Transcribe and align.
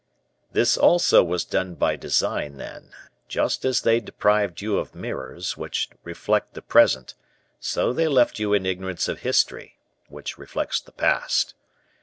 "This 0.51 0.77
also 0.77 1.23
was 1.23 1.45
done 1.45 1.75
by 1.75 1.95
design, 1.95 2.57
then; 2.57 2.89
just 3.27 3.63
as 3.63 3.83
they 3.83 3.99
deprived 3.99 4.59
you 4.59 4.79
of 4.79 4.95
mirrors, 4.95 5.57
which 5.57 5.89
reflect 6.03 6.55
the 6.55 6.63
present, 6.63 7.13
so 7.59 7.93
they 7.93 8.07
left 8.07 8.39
you 8.39 8.51
in 8.53 8.65
ignorance 8.65 9.07
of 9.07 9.19
history, 9.19 9.77
which 10.07 10.39
reflects 10.39 10.81
the 10.81 10.91
past. 10.91 11.53